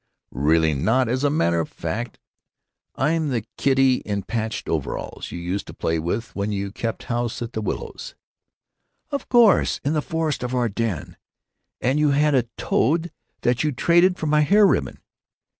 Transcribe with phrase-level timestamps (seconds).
[0.33, 1.07] "Really not.
[1.09, 2.17] As a matter of fact,
[2.95, 7.39] I'm the kiddy in patched overalls you used to play with when you kept house
[7.39, 8.15] in the willows."
[9.11, 9.79] "Oh, of course!
[9.85, 11.17] In the Forest of Arden!
[11.81, 13.11] And you had a toad
[13.41, 14.99] that you traded for my hair ribbon."